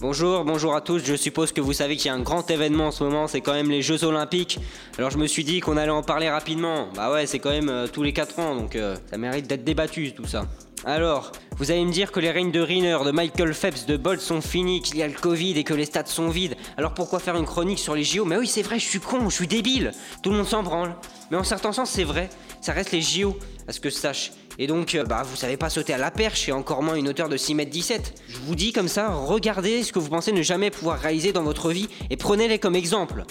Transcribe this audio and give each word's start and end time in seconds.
Bonjour, 0.00 0.46
bonjour 0.46 0.74
à 0.74 0.80
tous. 0.80 1.04
Je 1.04 1.14
suppose 1.14 1.52
que 1.52 1.60
vous 1.60 1.74
savez 1.74 1.94
qu'il 1.94 2.06
y 2.06 2.08
a 2.08 2.14
un 2.14 2.22
grand 2.22 2.50
événement 2.50 2.86
en 2.86 2.90
ce 2.90 3.04
moment, 3.04 3.26
c'est 3.26 3.42
quand 3.42 3.52
même 3.52 3.70
les 3.70 3.82
Jeux 3.82 4.02
Olympiques. 4.02 4.58
Alors 4.96 5.10
je 5.10 5.18
me 5.18 5.26
suis 5.26 5.44
dit 5.44 5.60
qu'on 5.60 5.76
allait 5.76 5.90
en 5.90 6.02
parler 6.02 6.30
rapidement. 6.30 6.88
Bah 6.96 7.12
ouais, 7.12 7.26
c'est 7.26 7.38
quand 7.38 7.50
même 7.50 7.68
euh, 7.68 7.86
tous 7.86 8.02
les 8.02 8.14
4 8.14 8.38
ans, 8.38 8.56
donc 8.56 8.76
euh, 8.76 8.96
ça 9.10 9.18
mérite 9.18 9.46
d'être 9.46 9.62
débattu 9.62 10.12
tout 10.14 10.26
ça. 10.26 10.46
Alors, 10.86 11.32
vous 11.58 11.70
allez 11.70 11.84
me 11.84 11.92
dire 11.92 12.12
que 12.12 12.20
les 12.20 12.30
règnes 12.30 12.50
de 12.50 12.60
Riner, 12.60 12.96
de 13.04 13.10
Michael 13.10 13.52
Phelps, 13.52 13.84
de 13.84 13.98
Bolt 13.98 14.22
sont 14.22 14.40
finis, 14.40 14.80
qu'il 14.80 14.96
y 14.96 15.02
a 15.02 15.06
le 15.06 15.12
Covid 15.12 15.58
et 15.58 15.64
que 15.64 15.74
les 15.74 15.84
stades 15.84 16.08
sont 16.08 16.30
vides. 16.30 16.56
Alors 16.78 16.94
pourquoi 16.94 17.18
faire 17.18 17.36
une 17.36 17.44
chronique 17.44 17.78
sur 17.78 17.94
les 17.94 18.02
JO 18.02 18.24
Mais 18.24 18.38
oui, 18.38 18.46
c'est 18.46 18.62
vrai, 18.62 18.78
je 18.78 18.86
suis 18.86 19.00
con, 19.00 19.28
je 19.28 19.34
suis 19.34 19.48
débile. 19.48 19.92
Tout 20.22 20.30
le 20.30 20.38
monde 20.38 20.46
s'en 20.46 20.62
branle. 20.62 20.94
Mais 21.30 21.36
en 21.36 21.44
certain 21.44 21.72
sens, 21.72 21.90
c'est 21.90 22.04
vrai. 22.04 22.30
Ça 22.62 22.72
reste 22.72 22.92
les 22.92 23.02
JO, 23.02 23.38
à 23.68 23.72
ce 23.72 23.80
que 23.80 23.90
je 23.90 23.96
sache. 23.96 24.32
Et 24.58 24.66
donc, 24.66 24.94
euh, 24.94 25.04
bah, 25.04 25.22
vous 25.24 25.36
savez 25.36 25.56
pas 25.56 25.70
sauter 25.70 25.94
à 25.94 25.98
la 25.98 26.10
perche 26.10 26.48
et 26.48 26.52
encore 26.52 26.82
moins 26.82 26.94
une 26.94 27.08
hauteur 27.08 27.28
de 27.28 27.36
6 27.36 27.54
mètres 27.54 27.70
17. 27.70 28.22
Je 28.28 28.38
vous 28.38 28.54
dis 28.54 28.72
comme 28.72 28.88
ça, 28.88 29.08
regardez 29.10 29.82
ce 29.82 29.92
que 29.92 29.98
vous 29.98 30.10
pensez 30.10 30.32
ne 30.32 30.42
jamais 30.42 30.70
pouvoir 30.70 30.98
réaliser 30.98 31.32
dans 31.32 31.42
votre 31.42 31.70
vie 31.70 31.88
et 32.10 32.16
prenez-les 32.16 32.58
comme 32.58 32.74
exemple. 32.76 33.24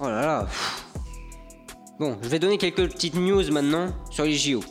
Oh 0.00 0.04
là 0.04 0.20
là. 0.22 0.48
Bon, 1.98 2.18
je 2.22 2.28
vais 2.28 2.38
donner 2.38 2.58
quelques 2.58 2.88
petites 2.90 3.14
news 3.14 3.50
maintenant 3.52 3.94
sur 4.10 4.24
les 4.24 4.34
JO. 4.34 4.62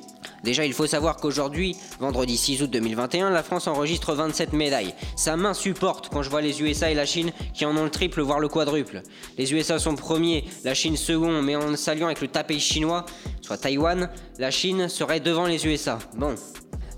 Déjà, 0.44 0.66
il 0.66 0.74
faut 0.74 0.88
savoir 0.88 1.18
qu'aujourd'hui, 1.18 1.76
vendredi 2.00 2.38
6 2.38 2.64
août 2.64 2.70
2021, 2.72 3.30
la 3.30 3.44
France 3.44 3.68
enregistre 3.68 4.14
27 4.14 4.54
médailles. 4.54 4.94
Sa 5.16 5.38
main 5.38 5.54
supporte 5.54 6.10
quand 6.10 6.24
je 6.24 6.30
vois 6.30 6.42
les 6.42 6.62
USA 6.62 6.90
et 6.90 6.96
la 6.96 7.06
Chine 7.06 7.32
qui 7.54 7.66
en 7.66 7.76
ont 7.78 7.84
le 7.84 7.92
triple, 7.92 8.22
voire 8.22 8.40
le 8.40 8.48
quadruple. 8.48 9.02
Les 9.38 9.54
USA 9.54 9.78
sont 9.78 9.96
premiers, 9.96 10.46
la 10.64 10.74
Chine 10.74 10.98
second, 10.98 11.42
mais 11.42 11.56
en 11.56 11.76
s'alliant 11.76 12.08
avec 12.08 12.22
le 12.22 12.28
tapé 12.28 12.60
chinois, 12.60 13.06
soit 13.42 13.58
Taïwan, 13.58 14.10
la 14.40 14.52
Chine 14.52 14.90
serait 14.90 15.20
devant 15.20 15.46
les 15.46 15.66
USA. 15.68 16.00
Bon, 16.16 16.36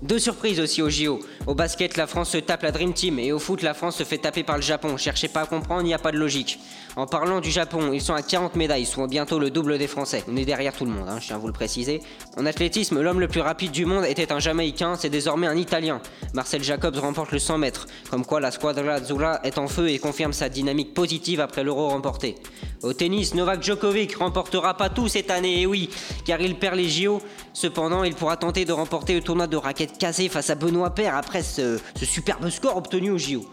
deux 0.04 0.18
surprises 0.18 0.60
aussi 0.60 0.82
au 0.82 0.90
JO. 0.90 1.20
Au 1.46 1.54
basket, 1.54 1.96
la 1.96 2.06
France 2.06 2.30
se 2.30 2.38
tape 2.38 2.62
la 2.62 2.70
Dream 2.70 2.92
Team 2.92 3.18
et 3.18 3.32
au 3.32 3.38
foot, 3.38 3.62
la 3.62 3.74
France 3.74 3.96
se 3.96 4.04
fait 4.04 4.18
taper 4.18 4.42
par 4.42 4.56
le 4.56 4.62
Japon. 4.62 4.96
Cherchez 4.96 5.28
pas 5.28 5.40
à 5.40 5.46
comprendre, 5.46 5.80
il 5.82 5.86
n'y 5.86 5.94
a 5.94 5.98
pas 5.98 6.12
de 6.12 6.18
logique. 6.18 6.60
En 6.96 7.06
parlant 7.06 7.40
du 7.40 7.50
Japon, 7.50 7.92
ils 7.92 8.00
sont 8.00 8.14
à 8.14 8.22
40 8.22 8.54
médailles, 8.54 8.86
soit 8.86 9.08
bientôt 9.08 9.38
le 9.38 9.50
double 9.50 9.78
des 9.78 9.88
Français. 9.88 10.22
On 10.28 10.36
est 10.36 10.44
derrière 10.44 10.72
tout 10.72 10.84
le 10.84 10.92
monde, 10.92 11.08
hein, 11.08 11.18
je 11.20 11.26
tiens 11.26 11.36
à 11.36 11.38
vous 11.38 11.48
le 11.48 11.52
préciser. 11.52 12.02
En 12.36 12.46
athlétisme, 12.46 13.00
l'homme 13.00 13.18
le 13.18 13.28
plus 13.28 13.40
rapide 13.40 13.72
du 13.72 13.84
monde 13.84 14.04
était 14.04 14.30
un 14.30 14.38
Jamaïcain, 14.38 14.94
c'est 14.96 15.08
désormais 15.08 15.46
un 15.46 15.56
Italien. 15.56 16.00
Marcel 16.34 16.62
Jacobs 16.62 16.96
remporte 16.96 17.32
le 17.32 17.38
100 17.38 17.58
mètres. 17.58 17.86
Comme 18.10 18.24
quoi, 18.24 18.40
la 18.40 18.50
squadra 18.50 18.94
Azzurra 18.94 19.40
est 19.42 19.58
en 19.58 19.66
feu 19.66 19.88
et 19.88 19.98
confirme 19.98 20.32
sa 20.32 20.48
dynamique 20.48 20.94
positive 20.94 21.40
après 21.40 21.64
l'euro 21.64 21.88
remporté. 21.88 22.36
Au 22.82 22.92
tennis, 22.92 23.34
Novak 23.34 23.62
Djokovic 23.62 24.16
remportera 24.16 24.76
pas 24.76 24.90
tout 24.90 25.08
cette 25.08 25.30
année, 25.30 25.62
et 25.62 25.66
oui, 25.66 25.88
car 26.26 26.40
il 26.40 26.56
perd 26.56 26.76
les 26.76 26.88
JO. 26.88 27.20
Cependant, 27.54 28.04
il 28.04 28.14
pourra 28.14 28.36
tenter 28.36 28.64
de 28.64 28.72
remporter 28.72 29.14
le 29.14 29.22
tournoi 29.22 29.46
de 29.46 29.56
raquettes 29.56 29.93
cassées 29.98 30.28
face 30.28 30.50
à 30.50 30.54
Benoît 30.54 30.94
Paire 30.94 31.16
après 31.16 31.42
ce, 31.42 31.78
superbe 32.02 32.48
score 32.50 32.76
obtenu 32.76 33.10
aux 33.10 33.18
JO. 33.18 33.46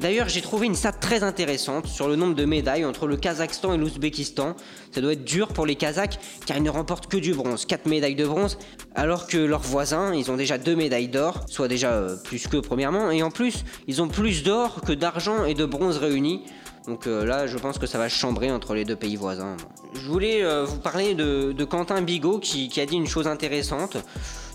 D'ailleurs, 0.00 0.30
j'ai 0.30 0.40
trouvé 0.40 0.66
une 0.66 0.74
stat 0.74 0.92
très 0.92 1.22
intéressante 1.22 1.86
sur 1.86 2.08
le 2.08 2.16
nombre 2.16 2.34
de 2.34 2.46
médailles 2.46 2.86
entre 2.86 3.06
le 3.06 3.18
Kazakhstan 3.18 3.74
et 3.74 3.76
l'Ouzbékistan. 3.76 4.56
Ça 4.92 5.02
doit 5.02 5.12
être 5.12 5.24
dur 5.24 5.48
pour 5.48 5.66
les 5.66 5.74
Kazakhs 5.74 6.18
car 6.46 6.56
ils 6.56 6.62
ne 6.62 6.70
remportent 6.70 7.06
que 7.06 7.18
du 7.18 7.34
bronze, 7.34 7.66
4 7.66 7.84
médailles 7.84 8.14
de 8.14 8.26
bronze, 8.26 8.56
alors 8.94 9.26
que 9.26 9.36
leurs 9.36 9.60
voisins, 9.60 10.14
ils 10.14 10.30
ont 10.30 10.36
déjà 10.36 10.56
2 10.56 10.74
médailles 10.74 11.08
d'or, 11.08 11.44
soit 11.48 11.68
déjà 11.68 11.92
euh, 11.92 12.16
plus 12.16 12.48
que 12.48 12.56
premièrement, 12.56 13.10
et 13.10 13.22
en 13.22 13.30
plus, 13.30 13.64
ils 13.88 14.00
ont 14.00 14.08
plus 14.08 14.42
d'or 14.42 14.80
que 14.80 14.92
d'argent 14.92 15.44
et 15.44 15.52
de 15.52 15.66
bronze 15.66 15.98
réunis. 15.98 16.44
Donc 16.86 17.06
euh, 17.06 17.24
là, 17.24 17.46
je 17.46 17.58
pense 17.58 17.78
que 17.78 17.86
ça 17.86 17.98
va 17.98 18.08
chambrer 18.08 18.50
entre 18.50 18.74
les 18.74 18.84
deux 18.84 18.96
pays 18.96 19.16
voisins. 19.16 19.56
Je 19.94 20.08
voulais 20.08 20.42
euh, 20.42 20.64
vous 20.64 20.78
parler 20.78 21.14
de, 21.14 21.64
Quentin 21.64 22.02
Bigot 22.02 22.38
qui, 22.38 22.70
a 22.80 22.86
dit 22.86 22.96
une 22.96 23.06
chose 23.06 23.26
intéressante. 23.26 23.96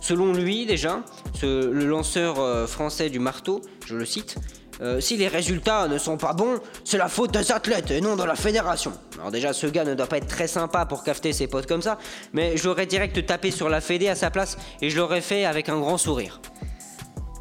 Selon 0.01 0.33
lui, 0.33 0.65
déjà, 0.65 1.01
ce- 1.33 1.69
le 1.69 1.85
lanceur 1.85 2.39
euh, 2.39 2.67
français 2.67 3.09
du 3.09 3.19
marteau, 3.19 3.61
je 3.85 3.95
le 3.95 4.05
cite, 4.05 4.35
si 4.99 5.15
les 5.15 5.29
résultats 5.29 5.87
ne 5.87 5.97
sont 5.97 6.17
pas 6.17 6.33
bons, 6.33 6.59
c'est 6.83 6.97
la 6.97 7.07
faute 7.07 7.31
des 7.31 7.49
athlètes 7.53 7.91
et 7.91 8.01
non 8.01 8.17
de 8.17 8.23
la 8.25 8.35
fédération. 8.35 8.91
Alors 9.17 9.31
déjà, 9.31 9.53
ce 9.53 9.67
gars 9.67 9.85
ne 9.85 9.93
doit 9.95 10.05
pas 10.05 10.17
être 10.17 10.27
très 10.27 10.47
sympa 10.49 10.85
pour 10.85 11.05
cafeter 11.05 11.31
ses 11.31 11.47
potes 11.47 11.65
comme 11.65 11.81
ça, 11.81 11.97
mais 12.33 12.57
je 12.57 12.67
l'aurais 12.67 12.85
direct 12.85 13.25
tapé 13.25 13.51
sur 13.51 13.69
la 13.69 13.79
fédé 13.79 14.09
à 14.09 14.15
sa 14.15 14.31
place 14.31 14.57
et 14.81 14.89
je 14.89 14.97
l'aurais 14.97 15.21
fait 15.21 15.45
avec 15.45 15.69
un 15.69 15.79
grand 15.79 15.97
sourire. 15.97 16.41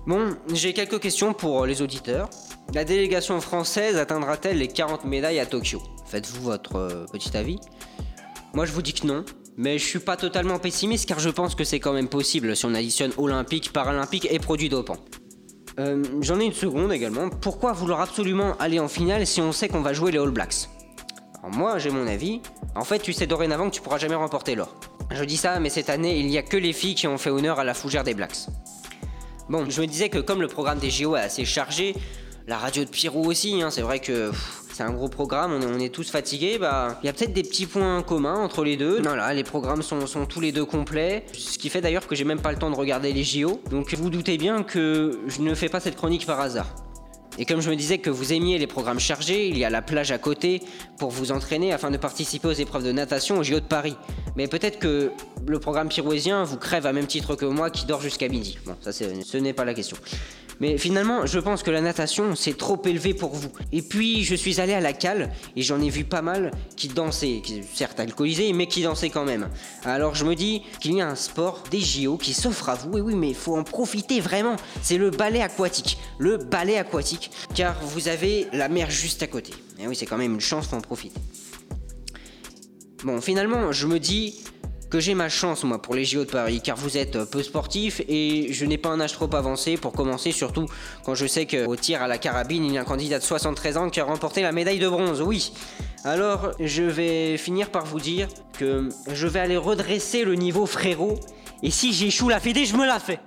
Bon, 0.07 0.37
j'ai 0.53 0.75
quelques 0.75 1.01
questions 1.01 1.33
pour 1.33 1.65
les 1.65 1.81
auditeurs. 1.81 2.29
La 2.75 2.85
délégation 2.85 3.41
française 3.41 3.97
atteindra-t-elle 3.97 4.59
les 4.59 4.69
40 4.69 5.07
médailles 5.07 5.41
à 5.41 5.47
Tokyo? 5.47 5.81
Faites-vous 6.05 6.43
votre 6.43 6.77
euh, 6.77 7.07
petit 7.11 7.35
avis 7.35 7.59
Moi 8.53 8.67
je 8.67 8.73
vous 8.73 8.83
dis 8.83 8.93
que 8.93 9.07
non, 9.07 9.25
mais 9.57 9.79
je 9.79 9.87
suis 9.87 10.01
pas 10.01 10.19
totalement 10.19 10.59
pessimiste 10.59 11.09
car 11.09 11.21
je 11.21 11.31
pense 11.31 11.55
que 11.55 11.65
c'est 11.65 11.81
quand 11.81 11.95
même 11.95 12.09
possible 12.09 12.55
si 12.55 12.67
on 12.67 12.75
additionne 12.75 13.13
olympique, 13.17 13.73
paralympique 13.73 14.29
et 14.31 14.39
produits 14.39 14.69
dopants. 14.69 14.99
Euh, 15.81 16.03
J'en 16.21 16.39
ai 16.39 16.45
une 16.45 16.53
seconde 16.53 16.93
également. 16.93 17.31
Pourquoi 17.31 17.73
vouloir 17.73 18.03
absolument 18.03 18.57
aller 18.59 18.81
en 18.81 18.89
finale 18.89 19.27
si 19.27 19.41
on 19.41 19.53
sait 19.53 19.69
qu'on 19.69 19.81
va 19.81 19.95
jouer 19.95 20.13
les 20.13 20.19
All 20.19 20.31
Blacks? 20.31 20.69
Moi 21.51 21.79
j'ai 21.79 21.91
mon 21.91 22.07
avis. 22.07 22.43
En 22.75 22.85
fait 22.85 22.99
tu 22.99 23.15
sais 23.15 23.27
dorénavant 23.27 23.71
que 23.71 23.77
tu 23.77 23.81
pourras 23.81 23.99
jamais 23.99 24.17
remporter 24.17 24.55
l'or. 24.55 24.75
Je 25.11 25.25
dis 25.25 25.39
ça 25.39 25.61
mais 25.61 25.71
cette 25.71 25.89
année 25.89 26.19
il 26.19 26.27
n'y 26.27 26.37
a 26.37 26.43
que 26.43 26.59
les 26.59 26.75
filles 26.75 26.95
qui 26.95 27.07
ont 27.07 27.17
fait 27.17 27.31
honneur 27.31 27.59
à 27.59 27.65
la 27.65 27.73
fougère 27.73 28.05
des 28.05 28.13
Blacks. 28.13 28.49
Bon, 29.51 29.69
je 29.69 29.81
me 29.83 29.87
disais 29.87 30.09
que 30.09 30.19
comme 30.19 30.41
le 30.41 30.49
programme 30.49 30.79
des 30.79 30.91
JO 30.91 31.17
est 31.17 31.21
assez 31.21 31.45
chargé, 31.45 31.95
la 32.47 32.57
radio 32.57 32.85
de 32.85 32.89
Pirou 32.89 33.27
aussi, 33.27 33.61
hein, 33.61 33.71
c'est 33.71 33.83
vrai 33.83 33.99
que 33.99 34.31
c'est 34.73 34.83
un 34.83 34.93
gros 34.93 35.09
programme, 35.09 35.53
on 35.53 35.79
est, 35.79 35.91
tous 35.91 36.11
fatigués, 36.11 36.57
bah 36.59 36.99
il 37.03 37.07
y 37.07 37.09
a 37.11 37.13
peut-être 37.13 37.35
des 37.35 37.43
petits 37.43 37.67
points 37.67 38.03
communs 38.03 38.39
entre 38.41 38.65
les 38.65 38.77
deux. 38.77 39.03
Voilà, 39.03 39.35
les 39.35 39.45
programmes 39.45 39.83
sont 39.83 40.27
tous 40.27 40.41
les 40.41 40.51
deux 40.51 40.65
complets, 40.65 41.27
ce 41.35 41.59
qui 41.59 41.69
fait 41.69 41.83
d'ailleurs 41.83 42.07
que 42.07 42.15
j'ai 42.15 42.25
même 42.25 42.41
pas 42.41 42.53
le 42.53 42.59
temps 42.59 42.71
de 42.71 42.77
regarder 42.77 43.13
les 43.13 43.23
JO. 43.23 43.61
Donc 43.71 43.93
vous 43.95 44.09
doutez 44.09 44.39
bien 44.39 44.63
que 44.63 45.21
je 45.27 45.43
ne 45.43 45.55
fais 45.55 45.69
pas 45.69 45.81
cette 45.81 45.97
chronique 45.97 46.25
par 46.25 46.41
hasard. 46.41 46.75
Et 47.39 47.47
comme 47.47 47.61
je 47.61 47.69
me 47.69 47.77
disais 47.77 47.99
que 47.99 48.11
vous 48.11 48.33
aimiez 48.33 48.59
les 48.59 48.67
programmes 48.67 49.01
chargés, 49.01 49.49
il 49.49 49.59
y 49.59 49.65
a 49.65 49.71
la 49.71 49.83
plage 49.83 50.13
à 50.13 50.19
côté 50.19 50.63
pour 50.99 51.11
vous 51.11 51.33
entraîner 51.33 51.73
afin 51.73 51.91
de 51.91 51.97
participer 51.97 52.47
aux 52.47 52.53
épreuves 52.53 52.85
de 52.85 52.93
natation 52.93 53.39
au 53.39 53.43
JO 53.43 53.57
de 53.57 53.61
Paris. 53.61 53.97
Mais 54.37 54.47
peut-être 54.47 54.79
que 54.79 55.11
le 55.47 55.59
programme 55.59 55.89
pyroésien 55.89 56.45
vous 56.45 56.57
crève 56.57 56.87
à 56.87 56.93
même 56.93 57.07
titre 57.07 57.35
que 57.35 57.45
moi 57.45 57.71
qui 57.71 57.87
dort 57.87 58.01
jusqu'à 58.01 58.29
midi. 58.29 58.59
Bon, 58.65 58.77
ça 58.81 58.93
ce 58.93 59.37
n'est 59.37 59.53
pas 59.53 59.65
la 59.65 59.75
question. 59.75 59.97
Mais 60.61 60.79
finalement, 60.79 61.27
je 61.27 61.39
pense 61.39 61.63
que 61.63 61.71
la 61.71 61.81
natation, 61.81 62.35
c'est 62.35 62.57
trop 62.57 62.81
élevé 62.85 63.15
pour 63.15 63.35
vous. 63.35 63.51
Et 63.73 63.83
puis, 63.83 64.25
je 64.25 64.35
suis 64.35 64.61
allé 64.61 64.73
à 64.73 64.81
la 64.81 64.93
cale 64.93 65.33
et 65.57 65.63
j'en 65.63 65.81
ai 65.81 65.91
vu 65.91 66.05
pas 66.05 66.23
mal 66.23 66.53
qui 66.77 66.89
dansaient, 66.89 67.43
certes 67.73 68.01
alcoolisés, 68.01 68.53
mais 68.53 68.67
qui 68.67 68.83
dansaient 68.83 69.11
quand 69.11 69.25
même. 69.25 69.49
Alors 69.85 70.15
je 70.15 70.25
me 70.25 70.35
dis 70.35 70.63
qu'il 70.81 70.95
y 70.95 71.01
a 71.01 71.09
un 71.09 71.15
sport, 71.15 71.65
des 71.71 71.81
JO, 71.81 72.17
qui 72.17 72.35
s'offre 72.35 72.69
à 72.69 72.75
vous. 72.75 72.99
Et 72.99 73.01
oui, 73.01 73.15
mais 73.15 73.31
il 73.31 73.35
faut 73.35 73.57
en 73.57 73.65
profiter 73.65 74.21
vraiment. 74.21 74.57
C'est 74.83 74.99
le 74.99 75.11
ballet 75.11 75.43
aquatique. 75.43 75.99
Le 76.19 76.37
ballet 76.37 76.79
aquatique. 76.79 77.31
Car 77.55 77.77
vous 77.83 78.09
avez 78.09 78.49
la 78.53 78.69
mer 78.69 78.91
juste 78.91 79.23
à 79.23 79.27
côté. 79.27 79.53
Et 79.79 79.87
oui, 79.87 79.97
c'est 79.97 80.07
quand 80.07 80.19
même 80.19 80.35
une 80.35 80.41
chance, 80.41 80.67
faut 80.67 80.77
en 80.77 80.81
profiter. 80.81 81.21
Bon, 83.05 83.21
finalement, 83.21 83.71
je 83.71 83.87
me 83.87 83.99
dis 83.99 84.41
j'ai 85.01 85.15
ma 85.15 85.29
chance, 85.29 85.65
moi, 85.65 85.81
pour 85.81 85.95
les 85.95 86.05
JO 86.05 86.25
de 86.25 86.31
Paris, 86.31 86.61
car 86.63 86.77
vous 86.77 86.97
êtes 86.97 87.17
euh, 87.17 87.25
peu 87.25 87.43
sportif 87.43 88.01
et 88.09 88.53
je 88.53 88.65
n'ai 88.65 88.79
pas 88.79 88.91
un 88.91 89.01
âge 89.01 89.13
trop 89.13 89.35
avancé 89.35 89.77
pour 89.77 89.93
commencer, 89.93 90.33
surtout 90.33 90.67
quand 91.05 91.15
je 91.15 91.27
sais 91.27 91.47
qu'au 91.47 91.77
tir 91.77 92.03
à 92.03 92.09
la 92.09 92.19
carabine, 92.19 92.65
il 92.65 92.73
y 92.73 92.79
a 92.79 92.83
un 92.83 92.85
candidat 92.85 93.19
de 93.19 93.25
73 93.25 93.77
ans 93.77 93.91
qui 93.91 94.01
a 94.01 94.05
remporté 94.05 94.43
la 94.43 94.53
médaille 94.53 94.79
de 94.79 94.89
bronze, 94.89 95.23
oui. 95.23 95.53
Alors, 96.05 96.53
je 96.61 96.83
vais 96.83 97.37
finir 97.37 97.71
par 97.71 97.85
vous 97.87 98.01
dire 98.01 98.29
que 98.59 98.89
je 99.13 99.27
vais 99.27 99.41
aller 99.41 99.57
redresser 99.57 100.25
le 100.25 100.35
niveau 100.35 100.67
frérot, 100.67 101.19
et 101.63 101.71
si 101.71 101.93
j'échoue 101.93 102.29
la 102.29 102.41
fédé, 102.41 102.65
je 102.65 102.77
me 102.77 102.87
la 102.87 102.99
fais. 102.99 103.21